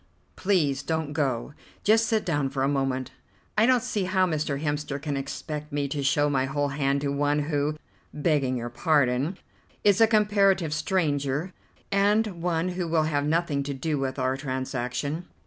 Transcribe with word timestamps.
Please 0.35 0.81
don't 0.81 1.13
go; 1.13 1.53
just 1.83 2.07
sit 2.07 2.25
down 2.25 2.49
for 2.49 2.63
a 2.63 2.67
moment. 2.67 3.11
I 3.55 3.67
don't 3.67 3.83
see 3.83 4.05
how 4.05 4.25
Mr. 4.25 4.59
Hemster 4.59 4.99
can 4.99 5.15
expect 5.15 5.71
me 5.71 5.87
to 5.89 6.01
show 6.01 6.27
my 6.27 6.45
whole 6.45 6.69
hand 6.69 7.01
to 7.01 7.09
one 7.11 7.37
who, 7.37 7.77
begging 8.11 8.57
your 8.57 8.71
pardon, 8.71 9.37
is 9.83 10.01
a 10.01 10.07
comparative 10.07 10.73
stranger, 10.73 11.53
and 11.91 12.25
one 12.41 12.69
who 12.69 12.87
will 12.87 13.03
have 13.03 13.25
nothing 13.27 13.61
to 13.61 13.75
do 13.75 13.99
with 13.99 14.17
our 14.17 14.35
transaction. 14.35 15.27